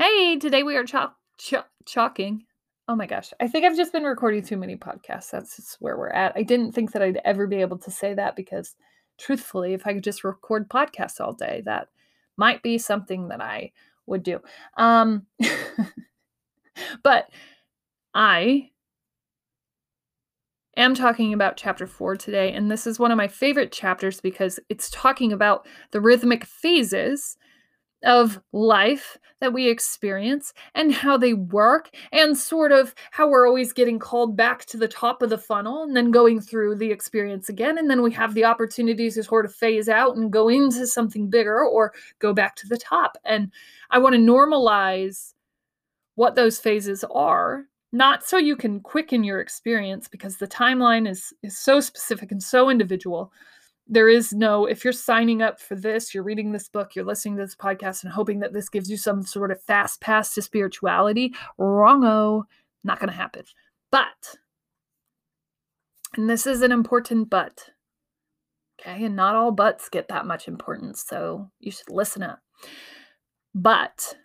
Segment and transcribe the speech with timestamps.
[0.00, 2.46] Hey, today we are chalk, chalk, chalking.
[2.88, 3.34] Oh my gosh.
[3.38, 5.30] I think I've just been recording too many podcasts.
[5.30, 6.32] That's where we're at.
[6.34, 8.76] I didn't think that I'd ever be able to say that because,
[9.18, 11.88] truthfully, if I could just record podcasts all day, that
[12.38, 13.72] might be something that I
[14.06, 14.40] would do.
[14.78, 15.26] Um,
[17.02, 17.28] but
[18.14, 18.70] I
[20.78, 24.58] am talking about chapter four today, and this is one of my favorite chapters because
[24.70, 27.36] it's talking about the rhythmic phases
[28.04, 33.72] of life that we experience and how they work and sort of how we're always
[33.72, 37.48] getting called back to the top of the funnel and then going through the experience
[37.48, 37.78] again.
[37.78, 41.28] And then we have the opportunities to sort of phase out and go into something
[41.28, 43.16] bigger or go back to the top.
[43.24, 43.50] And
[43.90, 45.34] i want to normalize
[46.14, 51.32] what those phases are not so you can quicken your experience because the timeline is
[51.42, 53.32] is so specific and so individual
[53.92, 57.36] there is no if you're signing up for this you're reading this book you're listening
[57.36, 60.40] to this podcast and hoping that this gives you some sort of fast pass to
[60.40, 62.44] spirituality wrongo
[62.84, 63.44] not going to happen.
[63.90, 64.36] But
[66.16, 67.70] and this is an important but
[68.80, 69.04] okay?
[69.04, 72.40] And not all buts get that much importance so you should listen up.
[73.54, 74.16] But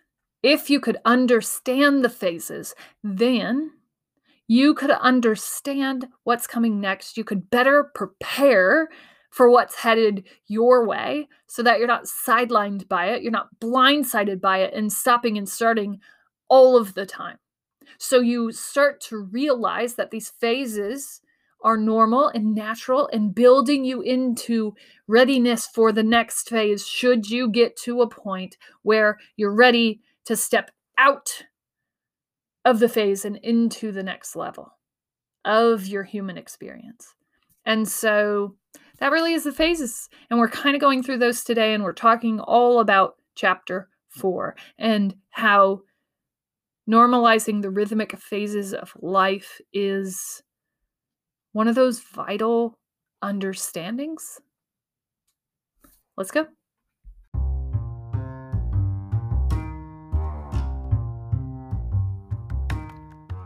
[0.42, 3.72] if you could understand the phases then
[4.48, 7.16] you could understand what's coming next.
[7.16, 8.88] You could better prepare
[9.36, 14.40] for what's headed your way so that you're not sidelined by it, you're not blindsided
[14.40, 16.00] by it and stopping and starting
[16.48, 17.36] all of the time.
[17.98, 21.20] So you start to realize that these phases
[21.62, 24.74] are normal and natural and building you into
[25.06, 30.34] readiness for the next phase should you get to a point where you're ready to
[30.34, 31.44] step out
[32.64, 34.78] of the phase and into the next level
[35.44, 37.14] of your human experience.
[37.66, 38.54] And so
[38.98, 40.08] that really is the phases.
[40.30, 44.56] And we're kind of going through those today, and we're talking all about chapter four
[44.78, 45.82] and how
[46.88, 50.42] normalizing the rhythmic phases of life is
[51.52, 52.78] one of those vital
[53.22, 54.40] understandings.
[56.16, 56.46] Let's go.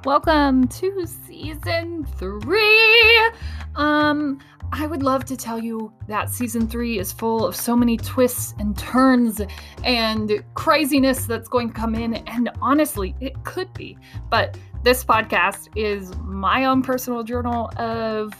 [0.04, 3.30] Welcome to season three.
[3.74, 4.38] Um,
[4.72, 8.54] I would love to tell you that season three is full of so many twists
[8.58, 9.40] and turns
[9.84, 12.14] and craziness that's going to come in.
[12.14, 13.98] And honestly, it could be.
[14.28, 18.32] But this podcast is my own personal journal of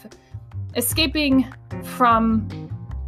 [0.75, 1.53] escaping
[1.83, 2.47] from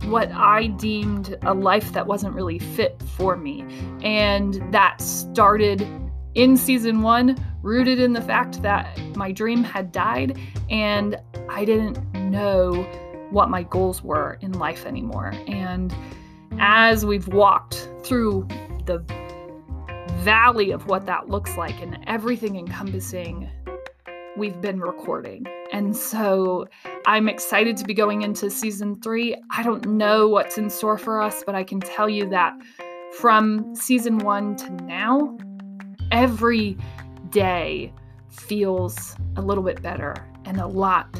[0.06, 3.66] what I deemed a life that wasn't really fit for me.
[4.04, 5.88] And that started
[6.36, 10.38] in season one, rooted in the fact that my dream had died
[10.70, 11.16] and
[11.48, 12.86] I didn't know
[13.34, 15.34] what my goals were in life anymore.
[15.48, 15.94] And
[16.60, 18.48] as we've walked through
[18.86, 19.04] the
[20.20, 23.50] valley of what that looks like and everything encompassing,
[24.38, 25.46] we've been recording.
[25.72, 26.68] And so
[27.08, 29.36] I'm excited to be going into season three.
[29.50, 32.54] I don't know what's in store for us, but I can tell you that
[33.18, 35.36] from season one to now,
[36.12, 36.78] every
[37.30, 37.92] day
[38.30, 40.16] feels a little bit better
[40.46, 41.20] and a lot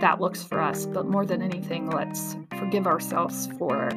[0.00, 0.86] that looks for us.
[0.86, 3.88] But more than anything, let's forgive ourselves for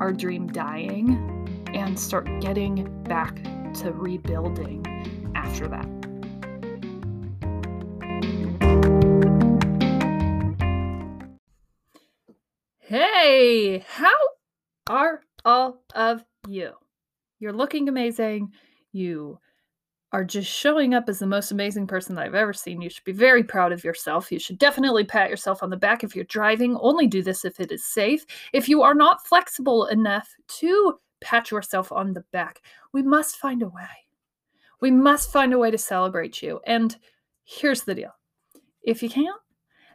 [0.00, 3.42] our dream dying and start getting back
[3.74, 4.86] to rebuilding
[5.34, 5.88] after that.
[12.78, 14.14] Hey, how
[14.88, 16.72] are all of you?
[17.40, 18.52] You're looking amazing.
[18.92, 19.38] You
[20.14, 22.80] are just showing up as the most amazing person that I've ever seen.
[22.80, 24.30] You should be very proud of yourself.
[24.30, 26.76] You should definitely pat yourself on the back if you're driving.
[26.76, 28.24] Only do this if it is safe.
[28.52, 32.62] If you are not flexible enough to pat yourself on the back,
[32.92, 33.88] we must find a way.
[34.80, 36.60] We must find a way to celebrate you.
[36.64, 36.96] And
[37.42, 38.14] here's the deal
[38.84, 39.40] if you can't,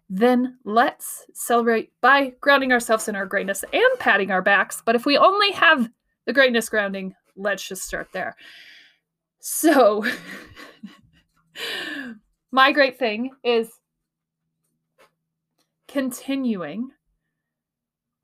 [0.10, 4.84] then let's celebrate by grounding ourselves in our greatness and patting our backs.
[4.86, 5.90] But if we only have
[6.26, 8.36] the greatness grounding, let's just start there.
[9.40, 10.06] So,
[12.52, 13.70] my great thing is
[15.88, 16.90] continuing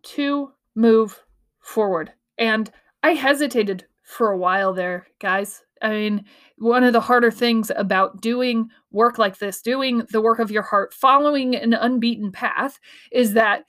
[0.03, 1.23] to move
[1.61, 2.11] forward.
[2.37, 2.69] And
[3.01, 5.63] I hesitated for a while there, guys.
[5.81, 6.25] I mean,
[6.57, 10.63] one of the harder things about doing work like this, doing the work of your
[10.63, 12.79] heart, following an unbeaten path,
[13.11, 13.65] is that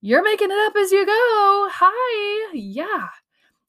[0.00, 1.68] you're making it up as you go.
[1.72, 2.50] Hi.
[2.54, 3.08] Yeah.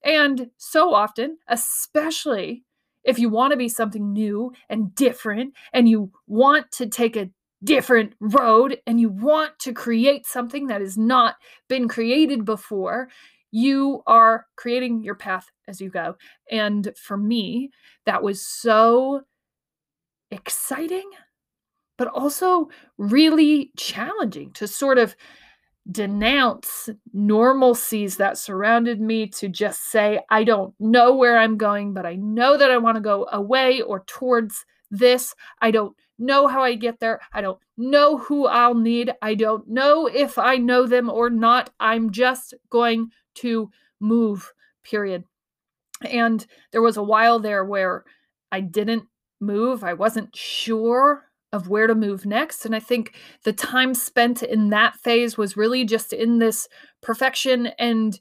[0.04, 2.64] And so often, especially
[3.04, 7.30] if you want to be something new and different and you want to take a
[7.64, 11.36] different road and you want to create something that has not
[11.70, 13.10] been created before,
[13.52, 16.16] you are creating your path as you go.
[16.52, 17.70] And for me,
[18.06, 19.22] that was so
[20.32, 21.10] exciting,
[21.98, 25.16] but also really challenging to sort of
[25.91, 32.06] denounce normalcies that surrounded me to just say, I don't know where I'm going, but
[32.06, 35.35] I know that I want to go away or towards this.
[35.62, 37.19] I don't know how I get there.
[37.33, 39.13] I don't know who I'll need.
[39.21, 41.71] I don't know if I know them or not.
[41.80, 43.69] I'm just going to
[44.00, 44.53] move,
[44.83, 45.25] period.
[46.06, 48.03] And there was a while there where
[48.51, 49.03] I didn't
[49.39, 49.83] move.
[49.83, 52.66] I wasn't sure of where to move next.
[52.66, 56.68] And I think the time spent in that phase was really just in this
[57.02, 58.20] perfection and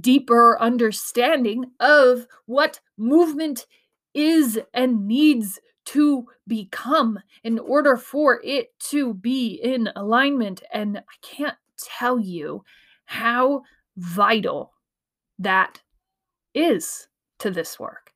[0.00, 3.66] deeper understanding of what movement
[4.14, 10.62] is and needs to become in order for it to be in alignment.
[10.72, 12.62] And I can't tell you
[13.06, 13.62] how
[13.96, 14.72] vital
[15.38, 15.80] that
[16.54, 17.08] is
[17.38, 18.12] to this work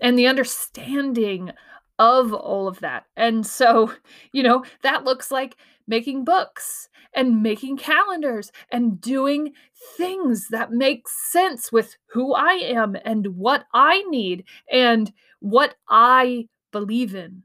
[0.00, 1.52] and the understanding
[1.98, 3.04] of all of that.
[3.16, 3.92] And so,
[4.32, 5.56] you know, that looks like
[5.86, 9.52] making books and making calendars and doing
[9.96, 16.48] things that make sense with who I am and what I need and what I
[16.72, 17.44] believe in.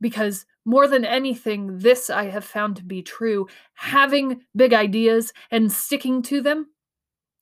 [0.00, 3.48] Because more than anything, this I have found to be true.
[3.74, 6.66] Having big ideas and sticking to them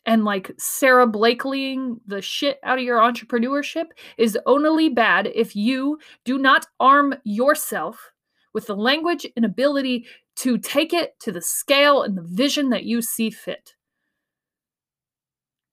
[0.06, 3.86] and like Sara Blakelying the shit out of your entrepreneurship
[4.18, 8.10] is only bad if you do not arm yourself
[8.52, 10.06] with the language and ability
[10.36, 13.74] to take it to the scale and the vision that you see fit.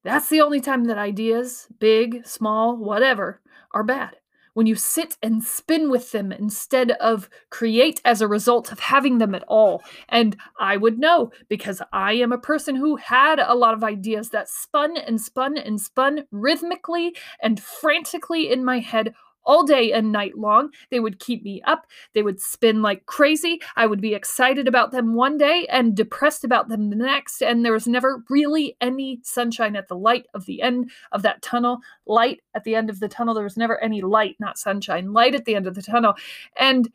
[0.04, 3.39] That's the only time that ideas, big, small, whatever,
[3.72, 4.18] are bad
[4.53, 9.18] when you sit and spin with them instead of create as a result of having
[9.18, 9.83] them at all.
[10.09, 14.30] And I would know because I am a person who had a lot of ideas
[14.30, 19.13] that spun and spun and spun rhythmically and frantically in my head
[19.44, 20.70] all day and night long.
[20.90, 21.88] They would keep me up.
[22.14, 23.60] They would spin like crazy.
[23.76, 27.42] I would be excited about them one day and depressed about them the next.
[27.42, 31.42] And there was never really any sunshine at the light of the end of that
[31.42, 31.80] tunnel.
[32.06, 33.34] Light at the end of the tunnel.
[33.34, 36.14] There was never any light, not sunshine, light at the end of the tunnel.
[36.58, 36.90] And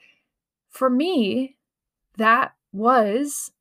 [0.70, 1.56] for me,
[2.16, 3.52] that was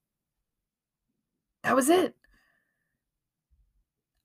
[1.63, 2.15] that was it.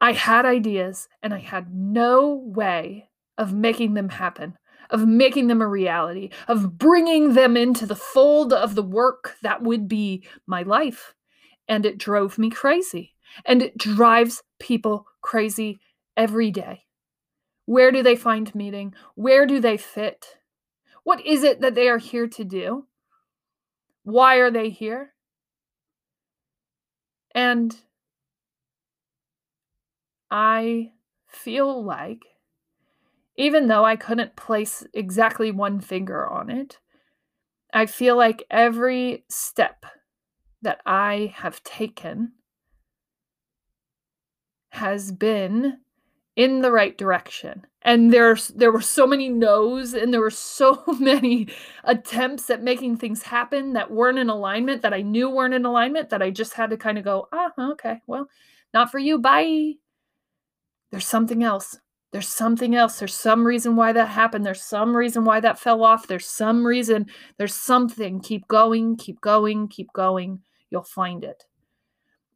[0.01, 3.10] I had ideas and I had no way
[3.41, 4.57] of making them happen,
[4.91, 9.63] of making them a reality, of bringing them into the fold of the work that
[9.63, 11.15] would be my life.
[11.67, 13.15] And it drove me crazy.
[13.47, 15.81] And it drives people crazy
[16.19, 16.85] every day.
[17.65, 18.95] Where do they find meaning?
[19.15, 20.37] Where do they fit?
[21.03, 22.87] What is it that they are here to do?
[24.03, 25.15] Why are they here?
[27.35, 27.75] And
[30.31, 30.91] I
[31.27, 32.23] feel like
[33.41, 36.79] even though I couldn't place exactly one finger on it,
[37.73, 39.87] I feel like every step
[40.61, 42.33] that I have taken
[44.73, 45.79] has been
[46.37, 47.67] in the right direction.
[47.83, 51.49] And there's there were so many no's and there were so many
[51.85, 56.11] attempts at making things happen that weren't in alignment that I knew weren't in alignment
[56.11, 58.03] that I just had to kind of go, "Ah, okay.
[58.07, 58.29] Well,
[58.75, 59.19] not for you.
[59.19, 59.75] Bye."
[60.91, 61.79] There's something else.
[62.13, 62.99] There's something else.
[62.99, 64.45] There's some reason why that happened.
[64.45, 66.09] There's some reason why that fell off.
[66.09, 67.07] There's some reason.
[67.39, 68.21] There's something.
[68.21, 70.41] Keep going, keep going, keep going.
[70.71, 71.45] You'll find it.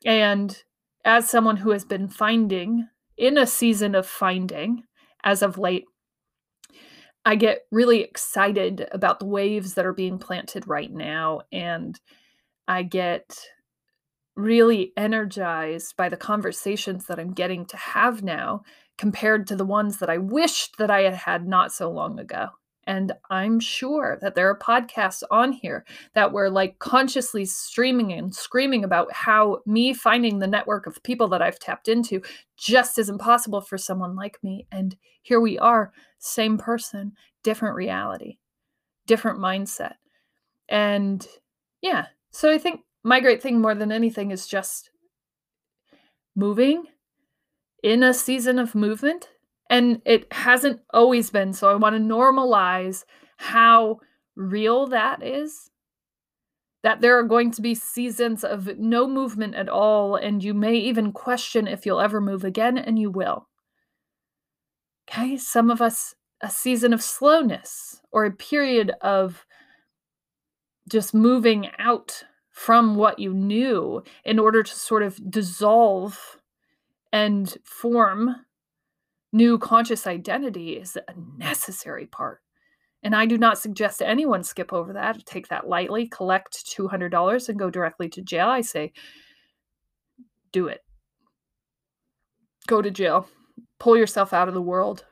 [0.05, 0.57] And
[1.05, 4.85] as someone who has been finding in a season of finding
[5.25, 5.87] as of late,
[7.25, 11.41] I get really excited about the waves that are being planted right now.
[11.51, 11.99] And
[12.69, 13.39] I get
[14.37, 18.63] really energized by the conversations that I'm getting to have now
[18.97, 22.49] compared to the ones that I wished that I had had not so long ago.
[22.87, 25.85] And I'm sure that there are podcasts on here
[26.15, 31.29] that were like consciously streaming and screaming about how me finding the network of people
[31.29, 32.21] that I've tapped into
[32.57, 34.67] just isn't possible for someone like me.
[34.71, 38.37] And here we are, same person, different reality,
[39.07, 39.95] different mindset.
[40.69, 41.27] And
[41.81, 44.91] yeah, so I think my great thing more than anything is just
[46.37, 46.85] moving
[47.85, 49.29] in a season of movement
[49.69, 51.53] and it hasn't always been.
[51.53, 53.05] So I want to normalize
[53.37, 54.01] how
[54.35, 55.71] real that is.
[56.83, 60.75] That there are going to be seasons of no movement at all, and you may
[60.77, 63.49] even question if you'll ever move again, and you will.
[65.09, 69.47] Okay, some of us, a season of slowness or a period of
[70.87, 76.39] just moving out from what you knew in order to sort of dissolve
[77.15, 78.35] and form
[79.33, 82.41] new conscious identity is a necessary part.
[83.05, 87.59] And I do not suggest anyone skip over that, take that lightly, collect $200 and
[87.59, 88.49] go directly to jail.
[88.49, 88.93] I say,
[90.51, 90.81] do it.
[92.67, 93.29] Go to jail.
[93.79, 95.05] Pull yourself out of the world.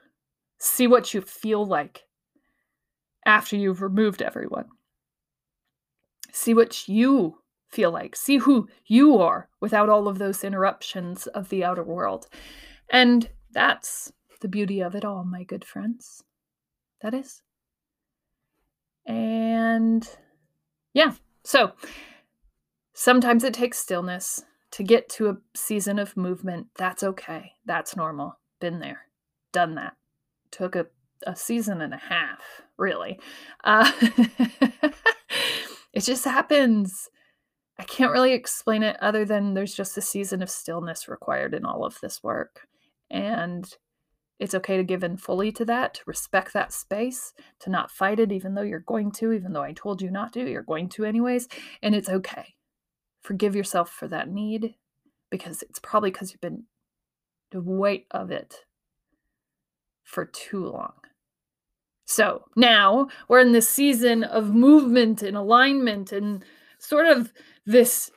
[0.58, 2.02] See what you feel like
[3.24, 4.66] after you've removed everyone.
[6.32, 7.41] See what you
[7.72, 8.14] feel like.
[8.14, 12.26] See who you are without all of those interruptions of the outer world.
[12.90, 16.22] And that's the beauty of it all, my good friends.
[17.00, 17.42] That is.
[19.06, 20.08] And
[20.94, 21.72] yeah, so
[22.92, 26.68] sometimes it takes stillness to get to a season of movement.
[26.76, 27.52] That's okay.
[27.64, 28.38] That's normal.
[28.60, 29.06] Been there,
[29.52, 29.94] done that.
[30.50, 30.86] Took a,
[31.26, 33.18] a season and a half, really.
[33.64, 33.90] Uh,
[35.92, 37.08] it just happens.
[37.78, 41.64] I can't really explain it other than there's just a season of stillness required in
[41.64, 42.68] all of this work.
[43.10, 43.68] And
[44.38, 48.20] it's okay to give in fully to that, to respect that space, to not fight
[48.20, 50.88] it, even though you're going to, even though I told you not to, you're going
[50.90, 51.48] to anyways.
[51.82, 52.54] And it's okay.
[53.20, 54.74] Forgive yourself for that need
[55.30, 56.64] because it's probably because you've been
[57.52, 58.64] the weight of it
[60.02, 60.94] for too long.
[62.04, 66.44] So now we're in this season of movement and alignment and
[66.82, 67.32] sort of
[67.64, 68.10] this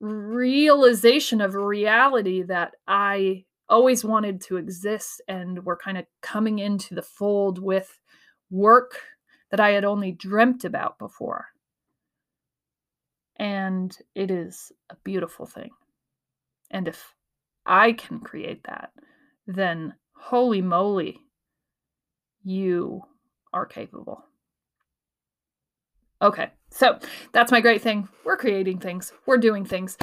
[0.00, 6.94] realization of reality that I always wanted to exist and were kind of coming into
[6.94, 8.00] the fold with
[8.50, 9.00] work
[9.50, 11.46] that I had only dreamt about before.
[13.36, 15.70] And it is a beautiful thing.
[16.70, 17.14] And if
[17.64, 18.90] I can create that,
[19.46, 21.18] then holy moly,
[22.42, 23.02] you
[23.52, 24.24] are capable.
[26.20, 26.98] Okay, so
[27.32, 28.08] that's my great thing.
[28.24, 29.96] We're creating things, we're doing things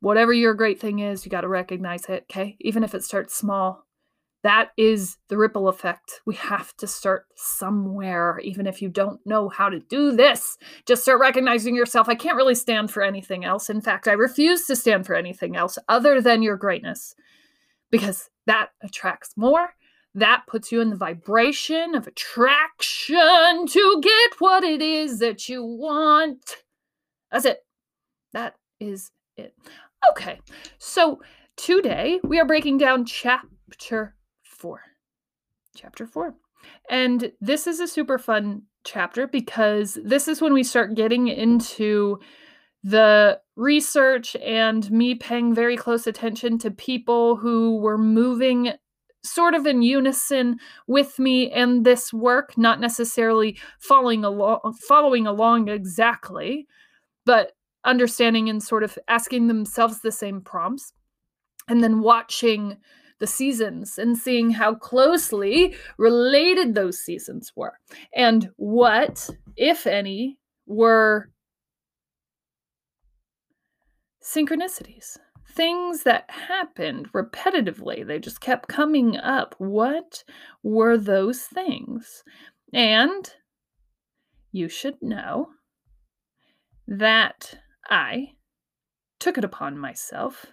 [0.00, 2.56] whatever your great thing is, you got to recognize it, okay?
[2.60, 3.84] Even if it starts small.
[4.42, 6.22] That is the ripple effect.
[6.24, 10.56] We have to start somewhere, even if you don't know how to do this.
[10.86, 12.08] Just start recognizing yourself.
[12.08, 13.68] I can't really stand for anything else.
[13.68, 17.14] In fact, I refuse to stand for anything else other than your greatness
[17.90, 19.74] because that attracts more.
[20.14, 25.64] That puts you in the vibration of attraction to get what it is that you
[25.64, 26.56] want.
[27.30, 27.64] That's it.
[28.32, 29.54] That is it.
[30.10, 30.40] Okay,
[30.78, 31.20] so
[31.56, 34.80] today we are breaking down chapter four.
[35.76, 36.34] Chapter four.
[36.88, 42.18] And this is a super fun chapter because this is when we start getting into
[42.82, 48.72] the research and me paying very close attention to people who were moving
[49.22, 55.68] sort of in unison with me and this work not necessarily following along following along
[55.68, 56.66] exactly
[57.26, 57.52] but
[57.84, 60.92] understanding and sort of asking themselves the same prompts
[61.68, 62.76] and then watching
[63.18, 67.78] the seasons and seeing how closely related those seasons were
[68.14, 71.30] and what if any were
[74.22, 75.18] synchronicities
[75.60, 80.24] things that happened repetitively they just kept coming up what
[80.62, 82.24] were those things
[82.72, 83.34] and
[84.52, 85.48] you should know
[86.86, 88.32] that I
[89.18, 90.46] took it upon myself,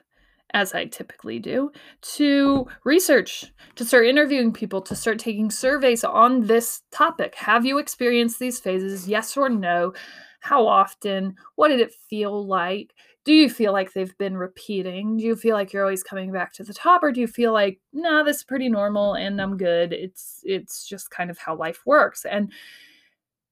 [0.54, 1.72] as I typically do,
[2.16, 3.46] to research,
[3.76, 7.36] to start interviewing people, to start taking surveys on this topic.
[7.36, 9.08] Have you experienced these phases?
[9.08, 9.94] Yes or no?
[10.42, 11.36] How often?
[11.56, 12.94] What did it feel like?
[13.28, 15.18] Do you feel like they've been repeating?
[15.18, 17.52] Do you feel like you're always coming back to the top or do you feel
[17.52, 21.38] like, "No, nah, this is pretty normal and I'm good." It's it's just kind of
[21.38, 22.24] how life works.
[22.24, 22.54] And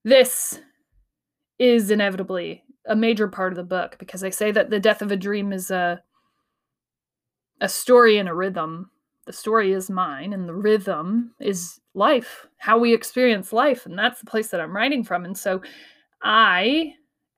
[0.06, 0.62] this
[1.60, 5.12] is inevitably a major part of the book because I say that the death of
[5.12, 6.02] a dream is a
[7.60, 8.92] a story and a rhythm
[9.26, 13.86] the story is mine and the rhythm is life, how we experience life.
[13.86, 15.26] And that's the place that I'm writing from.
[15.26, 15.62] And so
[16.22, 16.94] I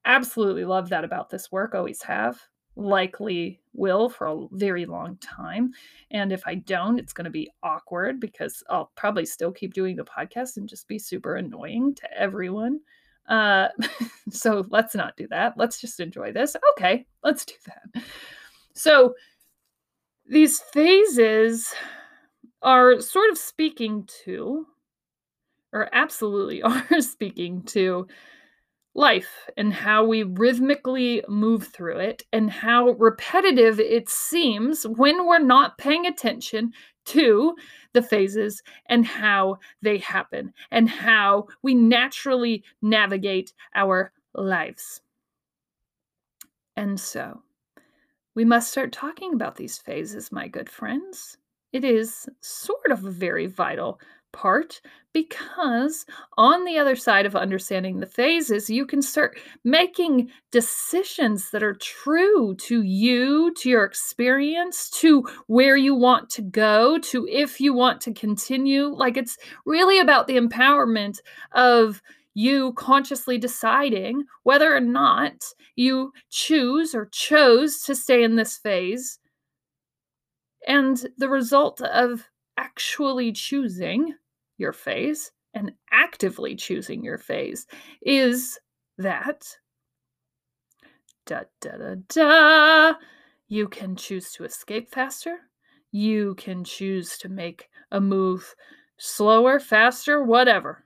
[0.08, 2.42] absolutely love that about this work, always have,
[2.76, 5.72] likely will for a very long time.
[6.12, 9.96] And if I don't, it's going to be awkward because I'll probably still keep doing
[9.96, 12.80] the podcast and just be super annoying to everyone.
[13.28, 13.68] Uh,
[14.32, 15.56] so let's not do that.
[15.58, 16.56] Let's just enjoy this.
[16.74, 18.04] Okay, let's do that.
[18.74, 19.16] So
[20.28, 21.74] these phases
[22.62, 24.66] are sort of speaking to,
[25.74, 28.08] or absolutely are speaking to,
[28.98, 35.40] life and how we rhythmically move through it and how repetitive it seems when we're
[35.40, 36.74] not paying attention
[37.06, 37.56] to
[37.94, 45.00] the phases and how they happen and how we naturally navigate our lives.
[46.76, 47.44] And so,
[48.36, 51.38] we must start talking about these phases, my good friends.
[51.72, 54.00] It is sort of a very vital
[54.38, 54.80] part
[55.14, 56.06] because
[56.38, 61.74] on the other side of understanding the phases, you can start making decisions that are
[61.74, 67.74] true to you, to your experience, to where you want to go, to if you
[67.74, 68.86] want to continue.
[68.86, 71.18] Like it's really about the empowerment
[71.54, 72.00] of
[72.36, 75.34] you consciously deciding whether or not
[75.76, 79.18] you choose or chose to stay in this phase.
[80.68, 84.14] And the result of actually choosing
[84.58, 87.68] your phase and actively choosing your phase
[88.02, 88.60] is
[88.98, 89.46] that
[91.26, 92.94] da da da da
[93.48, 95.38] you can choose to escape faster
[95.92, 98.56] you can choose to make a move
[98.98, 100.84] slower faster whatever.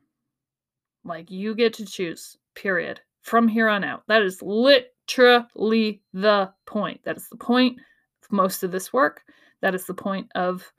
[1.03, 4.03] Like you get to choose period from here on out.
[4.07, 7.01] That is literally the point.
[7.03, 7.79] That is the point
[8.23, 9.23] of most of this work.
[9.61, 10.71] That is the point of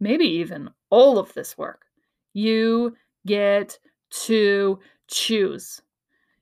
[0.00, 1.82] maybe even all of this work
[2.32, 2.96] you
[3.26, 3.78] get
[4.10, 5.82] to choose.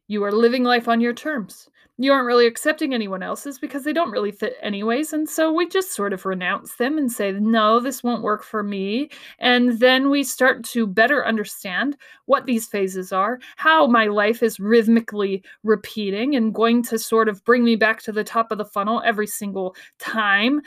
[0.06, 1.68] You are living life on your terms.
[2.00, 5.12] You aren't really accepting anyone else's because they don't really fit, anyways.
[5.12, 8.62] And so we just sort of renounce them and say, no, this won't work for
[8.62, 9.10] me.
[9.40, 14.60] And then we start to better understand what these phases are, how my life is
[14.60, 18.64] rhythmically repeating and going to sort of bring me back to the top of the
[18.64, 20.60] funnel every single time.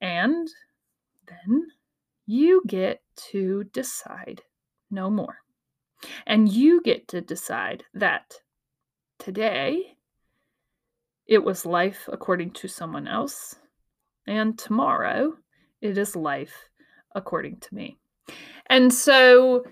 [0.00, 0.48] And
[1.26, 1.66] then
[2.26, 4.42] you get to decide
[4.90, 5.38] no more.
[6.26, 8.40] And you get to decide that
[9.18, 9.96] today
[11.26, 13.54] it was life according to someone else,
[14.26, 15.34] and tomorrow
[15.80, 16.68] it is life
[17.14, 17.98] according to me.
[18.66, 19.64] And so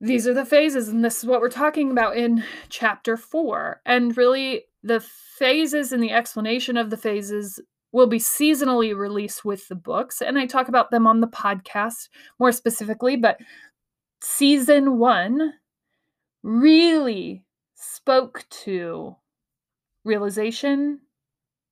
[0.00, 3.82] these are the phases, and this is what we're talking about in chapter four.
[3.84, 7.60] And really, the phases and the explanation of the phases
[7.92, 10.22] will be seasonally released with the books.
[10.22, 13.38] And I talk about them on the podcast more specifically, but
[14.22, 15.54] season one
[16.42, 19.16] really spoke to
[20.04, 21.00] realization,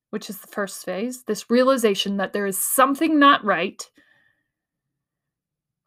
[0.09, 3.89] which is the first phase, this realization that there is something not right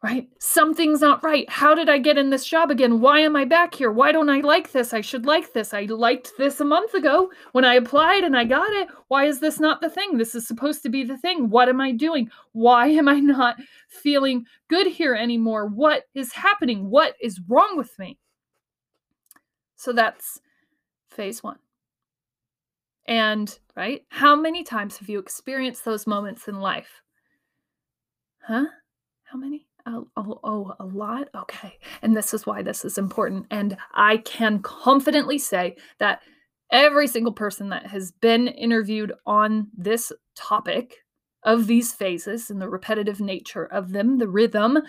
[0.03, 0.27] right?
[0.37, 1.49] Something's not right.
[1.49, 2.99] How did I get in this job again?
[2.99, 3.89] Why am I back here?
[3.89, 4.93] Why don't I like this?
[4.93, 5.73] I should like this.
[5.73, 8.89] I liked this a month ago when I applied and I got it.
[9.07, 10.17] Why is this not the thing?
[10.17, 11.49] This is supposed to be the thing.
[11.49, 12.29] What am I doing?
[12.51, 13.55] Why am I not
[13.87, 15.67] feeling good here anymore?
[15.67, 16.89] What is happening?
[16.89, 18.19] What is wrong with me?
[19.77, 20.41] So that's
[21.11, 21.59] phase one.
[23.05, 27.01] And, right, how many times have you experienced those moments in life?
[28.41, 28.65] Huh?
[29.23, 29.65] How many?
[29.85, 31.27] Oh, oh, oh, a lot?
[31.35, 31.77] Okay.
[32.01, 33.47] And this is why this is important.
[33.51, 36.21] And I can confidently say that
[36.71, 40.95] every single person that has been interviewed on this topic
[41.43, 44.79] of these phases and the repetitive nature of them, the rhythm,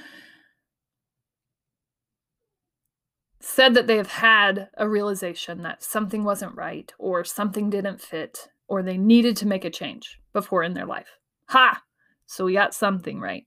[3.40, 8.48] said that they have had a realization that something wasn't right or something didn't fit
[8.68, 11.18] or they needed to make a change before in their life.
[11.48, 11.83] Ha!
[12.26, 13.44] So we got something right.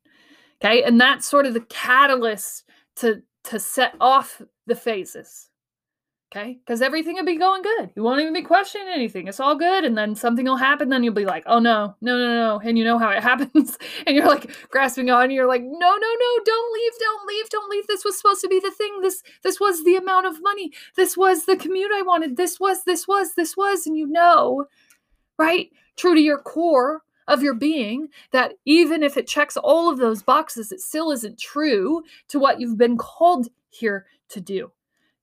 [0.62, 0.84] Okay.
[0.84, 2.66] And that's sort of the catalyst
[2.98, 5.50] to to set off the phases.
[6.36, 6.60] Okay.
[6.60, 7.90] Because everything will be going good.
[7.96, 9.28] You won't even be questioning anything.
[9.28, 9.86] It's all good.
[9.86, 10.90] And then something will happen.
[10.90, 12.60] Then you'll be like, oh no, no, no, no.
[12.60, 13.78] And you know how it happens.
[14.06, 15.32] and you're like grasping on.
[15.32, 17.88] You're like, no, no, no, don't leave, don't leave, don't leave.
[17.88, 19.00] This was supposed to be the thing.
[19.02, 20.74] This this was the amount of money.
[20.98, 22.36] This was the commute I wanted.
[22.36, 23.88] This was, this was, this was.
[23.88, 24.66] And you know,
[25.40, 25.70] right?
[25.96, 30.24] True to your core, of your being that even if it checks all of those
[30.24, 34.72] boxes, it still isn't true to what you've been called here to do,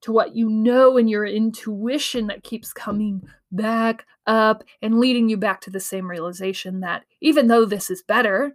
[0.02, 5.36] to what you know in your intuition that keeps coming back up and leading you
[5.36, 8.54] back to the same realization that even though this is better,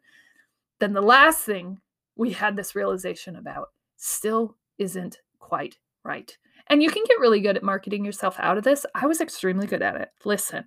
[0.80, 1.80] than the last thing
[2.16, 6.38] we had this realization about still isn't quite right.
[6.68, 8.86] And you can get really good at marketing yourself out of this.
[8.96, 10.10] I was extremely good at it.
[10.26, 10.66] Listen,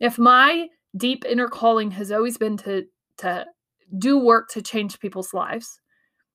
[0.00, 2.86] if my deep inner calling has always been to
[3.18, 3.46] to
[3.98, 5.80] do work to change people's lives,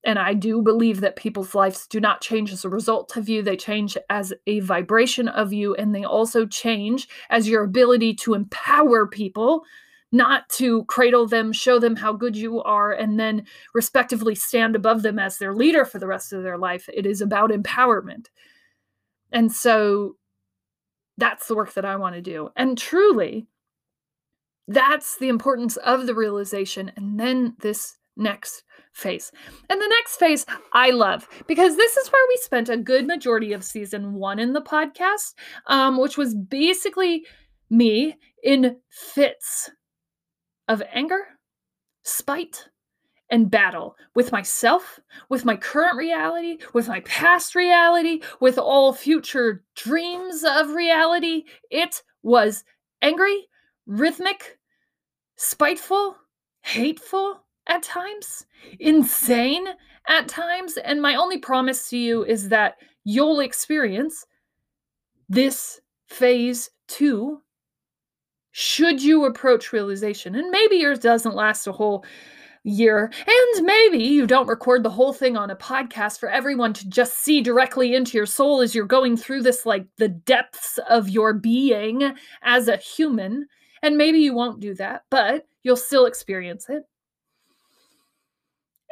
[0.04, 3.42] and I do believe that people's lives do not change as a result of you,
[3.42, 8.34] they change as a vibration of you, and they also change as your ability to
[8.34, 9.64] empower people
[10.12, 15.02] not to cradle them, show them how good you are, and then respectively stand above
[15.02, 16.88] them as their leader for the rest of their life.
[16.94, 18.28] It is about empowerment.
[19.32, 20.16] And so
[21.18, 22.50] that's the work that I want to do.
[22.56, 23.48] And truly,
[24.68, 26.92] that's the importance of the realization.
[26.96, 29.32] And then this next phase.
[29.70, 33.54] And the next phase I love because this is where we spent a good majority
[33.54, 35.36] of season one in the podcast,
[35.68, 37.26] um, which was basically
[37.70, 39.70] me in fits
[40.68, 41.22] of anger,
[42.04, 42.70] spite,
[43.30, 45.00] and battle with myself,
[45.30, 51.44] with my current reality, with my past reality, with all future dreams of reality.
[51.70, 52.64] It was
[53.02, 53.48] angry,
[53.86, 54.57] rhythmic,
[55.38, 56.18] spiteful,
[56.62, 58.46] hateful at times,
[58.80, 59.68] insane
[60.08, 60.78] at times.
[60.78, 64.26] And my only promise to you is that you'll experience
[65.30, 67.42] this phase two
[68.52, 70.36] should you approach realization.
[70.36, 72.04] And maybe yours doesn't last a whole
[72.64, 73.12] year.
[73.28, 77.20] And maybe you don't record the whole thing on a podcast for everyone to just
[77.20, 81.34] see directly into your soul as you're going through this, like the depths of your
[81.34, 83.48] being as a human.
[83.82, 86.84] And maybe you won't do that, but you'll still experience it.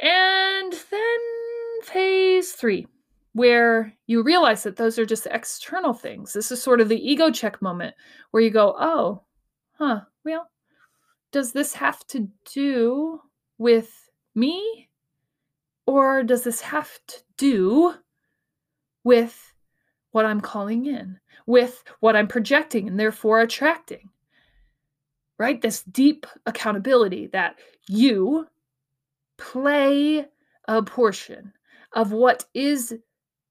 [0.02, 2.88] And then phase three
[3.34, 6.32] where you realize that those are just external things.
[6.32, 7.94] This is sort of the ego check moment
[8.32, 9.24] where you go, oh,
[9.78, 10.50] huh, well,
[11.32, 13.20] does this have to do
[13.58, 14.90] with me?
[15.86, 17.94] Or does this have to do
[19.04, 19.54] with
[20.12, 24.10] what I'm calling in, with what I'm projecting and therefore attracting?
[25.38, 25.62] Right?
[25.62, 28.48] This deep accountability that you
[29.38, 30.26] play
[30.68, 31.54] a portion
[31.94, 32.96] of what is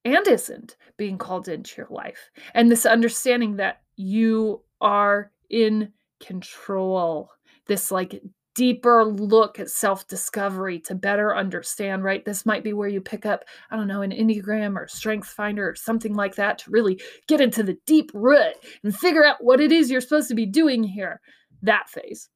[0.04, 2.30] and isn't being called into your life.
[2.54, 7.30] And this understanding that you are in control,
[7.66, 8.20] this like
[8.54, 12.24] deeper look at self discovery to better understand, right?
[12.24, 15.68] This might be where you pick up, I don't know, an Enneagram or Strength Finder
[15.68, 19.60] or something like that to really get into the deep root and figure out what
[19.60, 21.20] it is you're supposed to be doing here.
[21.64, 22.28] That phase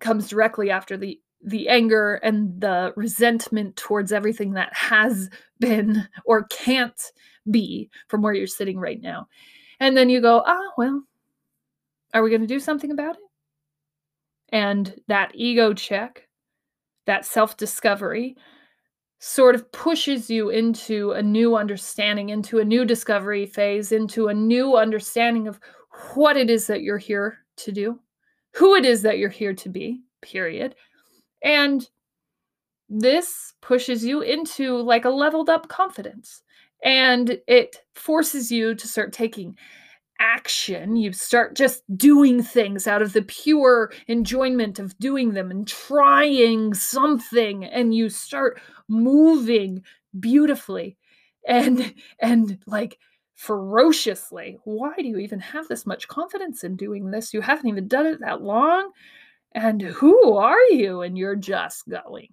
[0.00, 6.44] comes directly after the the anger and the resentment towards everything that has been or
[6.44, 7.00] can't
[7.50, 9.28] be from where you're sitting right now.
[9.78, 11.02] And then you go, ah, well,
[12.14, 13.22] are we going to do something about it?
[14.48, 16.26] And that ego check,
[17.04, 18.36] that self discovery,
[19.18, 24.34] sort of pushes you into a new understanding, into a new discovery phase, into a
[24.34, 25.60] new understanding of
[26.14, 27.98] what it is that you're here to do,
[28.56, 30.74] who it is that you're here to be, period.
[31.42, 31.88] And
[32.88, 36.42] this pushes you into like a leveled up confidence
[36.82, 39.56] and it forces you to start taking
[40.20, 40.96] action.
[40.96, 46.72] You start just doing things out of the pure enjoyment of doing them and trying
[46.72, 49.82] something and you start moving
[50.18, 50.96] beautifully
[51.46, 52.98] and and like
[53.36, 54.58] ferociously.
[54.64, 57.32] Why do you even have this much confidence in doing this?
[57.32, 58.90] You haven't even done it that long.
[59.52, 61.02] And who are you?
[61.02, 62.28] And you're just going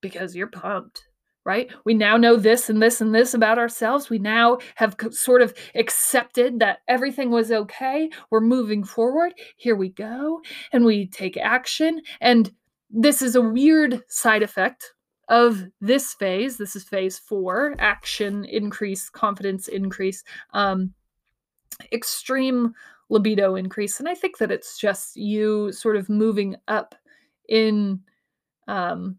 [0.00, 1.02] because you're pumped
[1.44, 1.70] right?
[1.84, 4.10] We now know this and this and this about ourselves.
[4.10, 8.10] We now have sort of accepted that everything was okay.
[8.30, 9.32] We're moving forward.
[9.56, 10.40] Here we go.
[10.72, 12.02] And we take action.
[12.20, 12.52] And
[12.90, 14.92] this is a weird side effect
[15.30, 16.58] of this phase.
[16.58, 20.92] This is phase four action increase, confidence increase, um,
[21.92, 22.74] extreme
[23.08, 23.98] libido increase.
[23.98, 26.94] And I think that it's just you sort of moving up
[27.48, 28.00] in
[28.68, 29.16] um,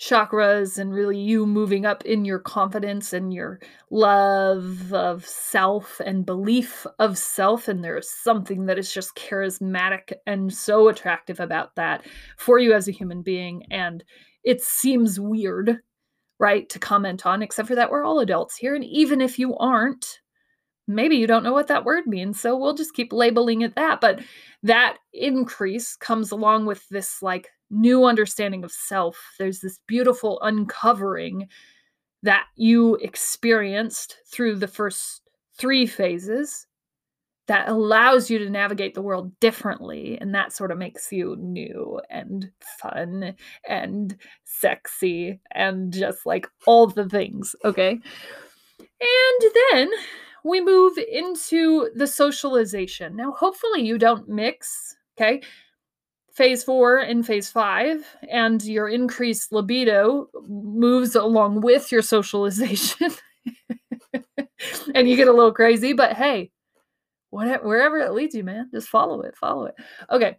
[0.00, 6.24] chakras and really you moving up in your confidence and your love of self and
[6.24, 7.68] belief of self.
[7.68, 12.06] And there's something that is just charismatic and so attractive about that
[12.38, 13.64] for you as a human being.
[13.70, 14.02] And
[14.44, 15.78] it seems weird,
[16.38, 18.74] right, to comment on, except for that we're all adults here.
[18.74, 20.20] And even if you aren't,
[20.88, 22.40] maybe you don't know what that word means.
[22.40, 24.00] So we'll just keep labeling it that.
[24.00, 24.20] But
[24.62, 29.18] that increase comes along with this like new understanding of self.
[29.38, 31.48] There's this beautiful uncovering
[32.22, 35.22] that you experienced through the first
[35.56, 36.66] three phases.
[37.46, 40.16] That allows you to navigate the world differently.
[40.20, 43.34] And that sort of makes you new and fun
[43.68, 47.56] and sexy and just like all the things.
[47.64, 47.98] Okay.
[49.00, 49.90] And then
[50.44, 53.16] we move into the socialization.
[53.16, 55.42] Now, hopefully, you don't mix, okay,
[56.32, 63.10] phase four and phase five, and your increased libido moves along with your socialization.
[64.94, 66.50] and you get a little crazy, but hey,
[67.30, 69.74] whatever, wherever it leads you, man, just follow it, follow it.
[70.10, 70.36] Okay.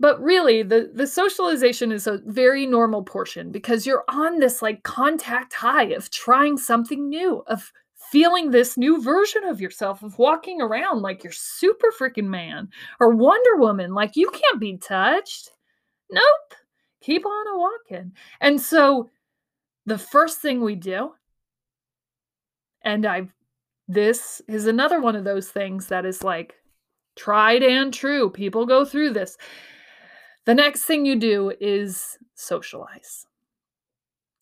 [0.00, 4.82] But really, the, the socialization is a very normal portion because you're on this like
[4.84, 7.72] contact high of trying something new, of
[8.10, 12.68] feeling this new version of yourself, of walking around like you're super freaking man
[13.00, 15.50] or Wonder Woman, like you can't be touched.
[16.10, 16.54] Nope.
[17.02, 18.12] Keep on a walking.
[18.40, 19.10] And so
[19.84, 21.12] the first thing we do,
[22.82, 23.28] and I
[23.88, 26.54] this is another one of those things that is like
[27.16, 28.30] tried and true.
[28.30, 29.36] People go through this.
[30.44, 33.26] The next thing you do is socialize.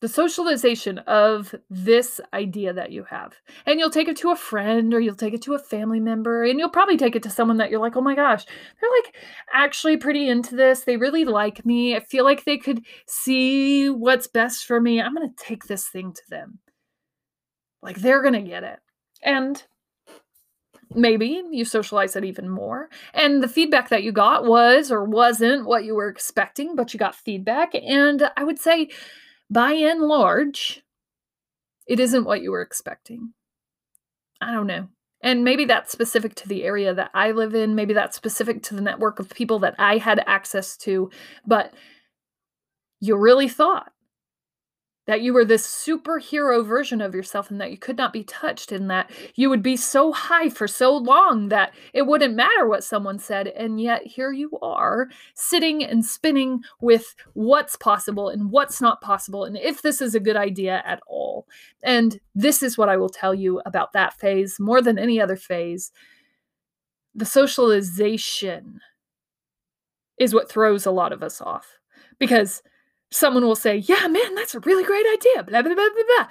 [0.03, 3.33] The socialization of this idea that you have.
[3.65, 6.45] And you'll take it to a friend or you'll take it to a family member
[6.45, 9.15] and you'll probably take it to someone that you're like, oh my gosh, they're like
[9.53, 10.81] actually pretty into this.
[10.81, 11.97] They really like me.
[11.97, 15.01] I feel like they could see what's best for me.
[15.01, 16.59] I'm going to take this thing to them.
[17.81, 18.81] Like they're going to get it.
[19.23, 19.63] And
[20.95, 22.89] maybe you socialize it even more.
[23.13, 26.99] And the feedback that you got was or wasn't what you were expecting, but you
[26.99, 27.75] got feedback.
[27.75, 28.91] And I would say,
[29.51, 30.83] by and large,
[31.87, 33.33] it isn't what you were expecting.
[34.41, 34.89] I don't know.
[35.23, 37.75] And maybe that's specific to the area that I live in.
[37.75, 41.11] Maybe that's specific to the network of people that I had access to.
[41.47, 41.73] But
[43.01, 43.93] you really thought
[45.07, 48.73] that you were this superhero version of yourself and that you could not be touched
[48.73, 52.85] and that you would be so high for so long that it wouldn't matter what
[52.85, 53.49] someone said.
[53.49, 59.45] And yet here you are sitting and spinning with what's possible and what's not possible
[59.45, 61.47] and if this is a good idea at all.
[61.83, 65.37] And this is what i will tell you about that phase more than any other
[65.37, 65.93] phase.
[67.15, 68.81] The socialization
[70.19, 71.79] is what throws a lot of us off
[72.19, 72.63] because
[73.11, 76.29] someone will say, Yeah, man, that's a really great idea, blah, blah, blah, blah, blah.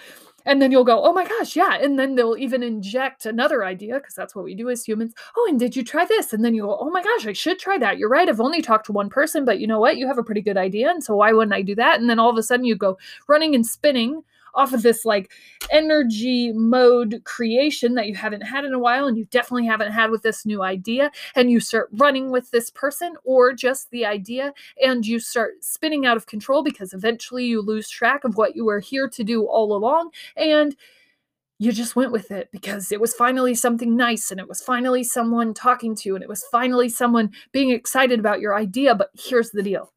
[0.48, 1.76] And then you'll go, Oh my gosh, yeah.
[1.76, 5.14] And then they'll even inject another idea because that's what we do as humans.
[5.36, 6.34] Oh, and did you try this?
[6.34, 7.98] And then you go, Oh my gosh, I should try that.
[7.98, 8.30] You're right.
[8.30, 9.98] I've only talked to one person, but you know what?
[9.98, 10.90] You have a pretty good idea.
[10.90, 12.00] And so why wouldn't I do that?
[12.00, 14.24] And then all of a sudden you go running and spinning
[14.56, 15.32] off of this like
[15.72, 20.10] energy mode creation that you haven't had in a while and you definitely haven't had
[20.10, 24.54] with this new idea and you start running with this person or just the idea
[24.84, 28.66] and you start spinning out of control because eventually you lose track of what you
[28.66, 30.76] were here to do all along and
[31.58, 35.04] you just went with it because it was finally something nice and it was finally
[35.04, 38.94] someone talking to you and it was finally someone being excited about your idea.
[38.94, 39.94] But here's the deal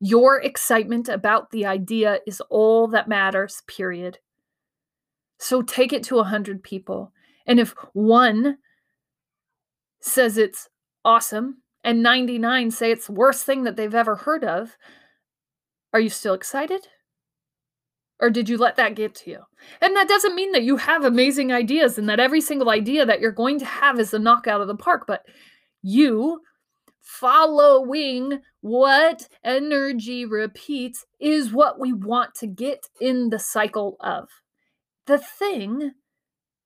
[0.00, 4.18] your excitement about the idea is all that matters, period.
[5.38, 7.12] So take it to 100 people.
[7.46, 8.58] And if one
[10.00, 10.68] says it's
[11.04, 14.76] awesome and 99 say it's the worst thing that they've ever heard of,
[15.92, 16.86] are you still excited?
[18.20, 19.40] Or did you let that get to you?
[19.80, 23.20] And that doesn't mean that you have amazing ideas and that every single idea that
[23.20, 25.24] you're going to have is a knockout of the park, but
[25.82, 26.40] you
[27.00, 34.28] following what energy repeats is what we want to get in the cycle of.
[35.06, 35.92] The thing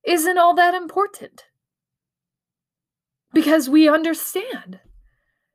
[0.05, 1.45] isn't all that important
[3.33, 4.81] because we understand,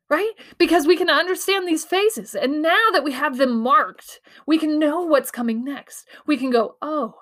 [0.09, 0.31] right?
[0.57, 2.33] Because we can understand these phases.
[2.33, 6.07] And now that we have them marked, we can know what's coming next.
[6.25, 7.15] We can go, oh,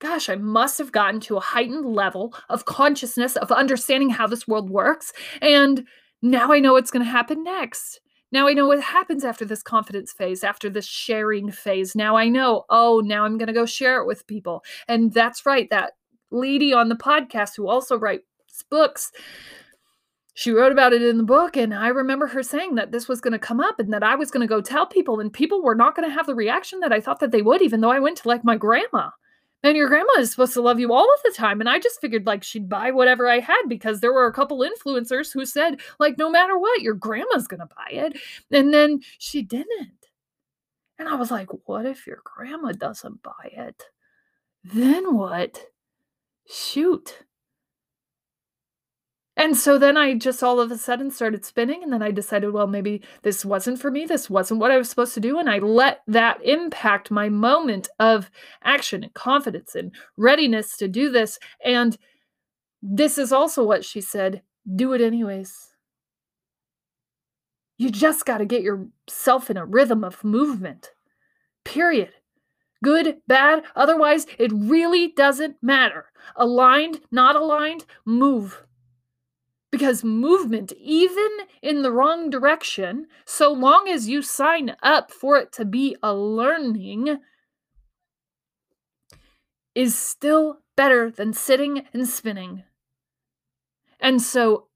[0.00, 4.46] gosh, I must have gotten to a heightened level of consciousness, of understanding how this
[4.46, 5.12] world works.
[5.42, 5.86] And
[6.22, 8.00] now I know what's going to happen next.
[8.30, 11.94] Now I know what happens after this confidence phase, after this sharing phase.
[11.94, 14.62] Now I know, oh, now I'm going to go share it with people.
[14.86, 15.92] And that's right, that
[16.30, 18.24] lady on the podcast who also writes
[18.70, 19.12] books,
[20.34, 21.56] she wrote about it in the book.
[21.56, 24.14] And I remember her saying that this was going to come up and that I
[24.14, 26.80] was going to go tell people, and people were not going to have the reaction
[26.80, 29.10] that I thought that they would, even though I went to like my grandma
[29.62, 32.00] and your grandma is supposed to love you all of the time and i just
[32.00, 35.80] figured like she'd buy whatever i had because there were a couple influencers who said
[35.98, 38.18] like no matter what your grandma's gonna buy it
[38.50, 39.92] and then she didn't.
[40.98, 43.84] And i was like what if your grandma doesn't buy it?
[44.64, 45.64] Then what?
[46.46, 47.24] Shoot
[49.38, 51.84] and so then I just all of a sudden started spinning.
[51.84, 54.04] And then I decided, well, maybe this wasn't for me.
[54.04, 55.38] This wasn't what I was supposed to do.
[55.38, 58.32] And I let that impact my moment of
[58.64, 61.38] action and confidence and readiness to do this.
[61.64, 61.96] And
[62.82, 64.42] this is also what she said
[64.74, 65.68] do it anyways.
[67.78, 70.90] You just got to get yourself in a rhythm of movement.
[71.64, 72.10] Period.
[72.82, 76.06] Good, bad, otherwise, it really doesn't matter.
[76.36, 78.64] Aligned, not aligned, move.
[79.70, 81.28] Because movement, even
[81.60, 86.14] in the wrong direction, so long as you sign up for it to be a
[86.14, 87.18] learning,
[89.74, 92.62] is still better than sitting and spinning.
[94.00, 94.68] And so,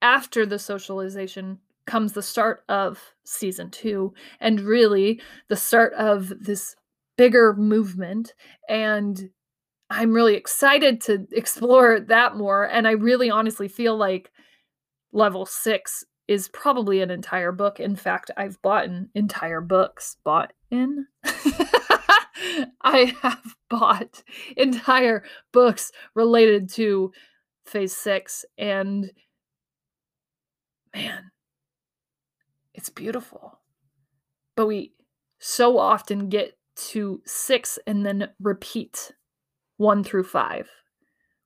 [0.00, 6.76] after the socialization comes the start of season two, and really the start of this
[7.16, 8.32] bigger movement.
[8.68, 9.30] And
[9.90, 12.64] I'm really excited to explore that more.
[12.64, 14.30] And I really honestly feel like
[15.12, 17.80] level six is probably an entire book.
[17.80, 20.16] In fact, I've bought an entire books.
[20.22, 21.06] Bought in?
[22.82, 24.22] I have bought
[24.56, 27.10] entire books related to
[27.66, 28.44] phase six.
[28.56, 29.10] And
[30.94, 31.32] man,
[32.74, 33.58] it's beautiful.
[34.54, 34.92] But we
[35.40, 39.12] so often get to six and then repeat
[39.80, 40.68] one through five.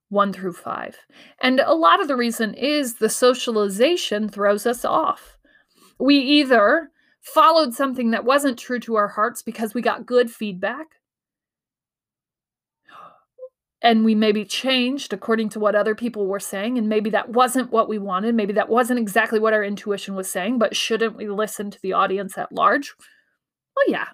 [0.09, 0.97] One through five.
[1.40, 5.38] And a lot of the reason is the socialization throws us off.
[6.01, 10.87] We either followed something that wasn't true to our hearts because we got good feedback,
[13.81, 17.70] and we maybe changed according to what other people were saying, and maybe that wasn't
[17.70, 18.35] what we wanted.
[18.35, 21.92] Maybe that wasn't exactly what our intuition was saying, but shouldn't we listen to the
[21.92, 22.94] audience at large?
[23.77, 24.09] Well, yeah,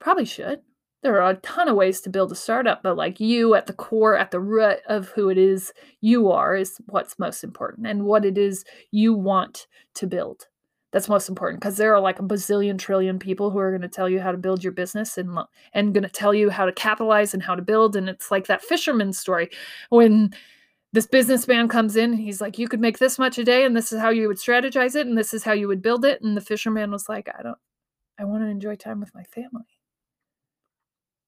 [0.00, 0.60] Probably should.
[1.04, 3.74] There are a ton of ways to build a startup, but like you at the
[3.74, 8.04] core, at the root of who it is you are, is what's most important and
[8.04, 10.46] what it is you want to build.
[10.92, 13.88] That's most important because there are like a bazillion trillion people who are going to
[13.88, 15.38] tell you how to build your business and
[15.74, 17.96] and going to tell you how to capitalize and how to build.
[17.96, 19.50] And it's like that fisherman story
[19.90, 20.34] when
[20.94, 23.92] this businessman comes in he's like you could make this much a day and this
[23.92, 26.36] is how you would strategize it and this is how you would build it and
[26.36, 27.58] the fisherman was like i don't
[28.16, 29.73] i want to enjoy time with my family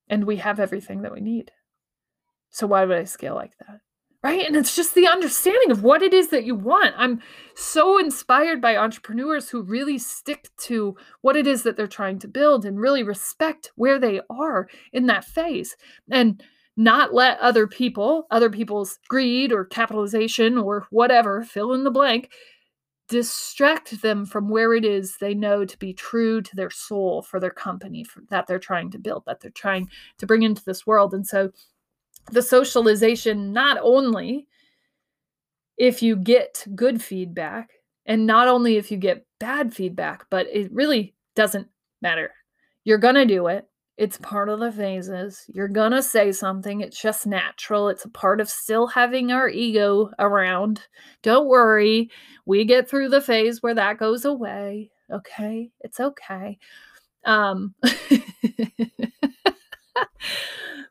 [0.09, 1.53] and we have everything that we need.
[2.51, 3.81] So why would I scale like that?
[4.23, 4.47] Right?
[4.47, 6.95] And it's just the understanding of what it is that you want.
[6.97, 7.21] I'm
[7.55, 12.29] so inspired by entrepreneurs who really stick to what it is that they're trying to
[12.29, 15.77] build and really respect where they are in that phase
[16.11, 16.43] and
[16.77, 22.31] not let other people, other people's greed or capitalization or whatever, fill in the blank,
[23.09, 27.39] distract them from where it is they know to be true to their soul for
[27.39, 29.89] their company for, that they're trying to build, that they're trying
[30.19, 31.15] to bring into this world.
[31.15, 31.51] And so
[32.33, 34.49] the socialization, not only
[35.77, 37.71] if you get good feedback,
[38.07, 41.69] and not only if you get bad feedback, but it really doesn't
[42.01, 42.33] matter.
[42.85, 43.69] You're going to do it.
[43.97, 45.45] It's part of the phases.
[45.49, 46.81] You're to say something.
[46.83, 47.89] It's just natural.
[47.89, 50.83] It's a part of still having our ego around.
[51.23, 52.11] Don't worry.
[52.45, 54.91] We get through the phase where that goes away.
[55.11, 55.71] Okay?
[55.81, 56.59] It's okay.
[57.25, 57.75] Um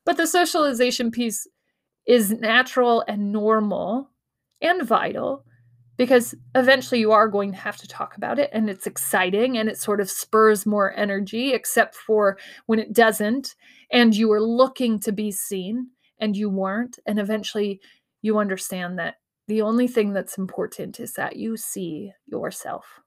[0.05, 1.47] But the socialization piece
[2.05, 4.11] is natural and normal
[4.61, 5.43] and vital
[5.97, 9.69] because eventually you are going to have to talk about it and it's exciting and
[9.69, 13.55] it sort of spurs more energy except for when it doesn't
[13.91, 15.87] and you are looking to be seen
[16.19, 17.79] and you weren't and eventually
[18.21, 19.15] you understand that
[19.47, 23.01] the only thing that's important is that you see yourself.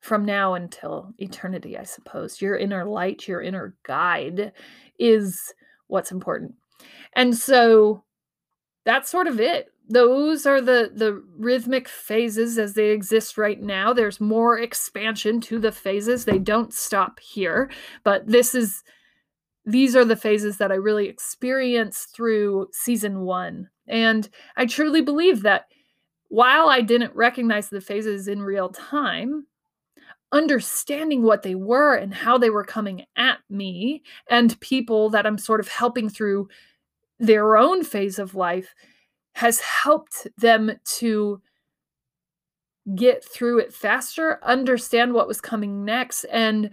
[0.00, 2.40] From now until eternity i suppose.
[2.40, 4.52] Your inner light your inner guide
[4.98, 5.54] is
[5.88, 6.54] what's important.
[7.14, 8.04] And so
[8.84, 13.92] that's sort of it those are the the rhythmic phases as they exist right now.
[13.92, 16.24] There's more expansion to the phases.
[16.24, 17.70] They don't stop here
[18.04, 18.82] but this is
[19.64, 25.42] these are the phases that i really experienced through season 1 and i truly believe
[25.42, 25.66] that
[26.28, 29.46] while i didn't recognize the phases in real time
[30.32, 35.38] understanding what they were and how they were coming at me and people that i'm
[35.38, 36.48] sort of helping through
[37.18, 38.74] their own phase of life
[39.36, 41.42] has helped them to
[42.94, 46.70] get through it faster, understand what was coming next, and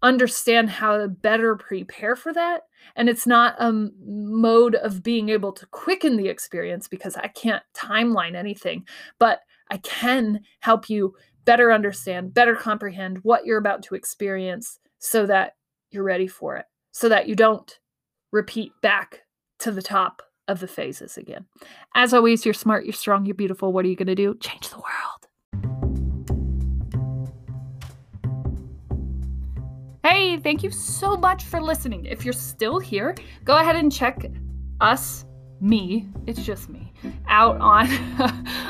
[0.00, 2.62] understand how to better prepare for that.
[2.94, 7.64] And it's not a mode of being able to quicken the experience because I can't
[7.74, 8.86] timeline anything,
[9.18, 15.26] but I can help you better understand, better comprehend what you're about to experience so
[15.26, 15.56] that
[15.90, 17.80] you're ready for it, so that you don't
[18.30, 19.22] repeat back
[19.58, 21.46] to the top of the phases again.
[21.94, 23.72] As always, you're smart, you're strong, you're beautiful.
[23.72, 24.34] What are you going to do?
[24.40, 25.20] Change the world.
[30.02, 32.04] Hey, thank you so much for listening.
[32.04, 34.26] If you're still here, go ahead and check
[34.80, 35.24] us
[35.60, 36.92] me, it's just me,
[37.28, 37.86] out on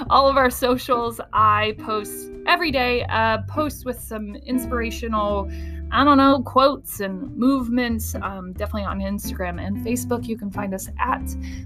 [0.10, 1.20] all of our socials.
[1.32, 5.48] I post every day, a post with some inspirational,
[5.92, 8.14] I don't know, quotes and movements.
[8.14, 10.26] Um, definitely on Instagram and Facebook.
[10.26, 11.22] You can find us at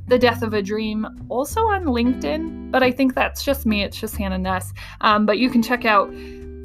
[0.08, 3.82] The Death of a Dream, also on LinkedIn, but I think that's just me.
[3.82, 4.72] It's just Hanna Nuss.
[5.02, 6.10] Um, but you can check out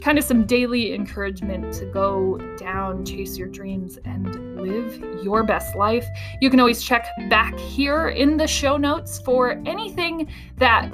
[0.02, 5.76] kind of some daily encouragement to go down, chase your dreams, and live your best
[5.76, 6.08] life.
[6.42, 10.92] You can always check back here in the show notes for anything that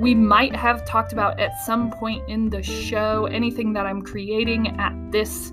[0.00, 4.76] we might have talked about at some point in the show, anything that I'm creating
[4.78, 5.52] at this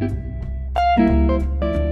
[0.00, 1.89] Música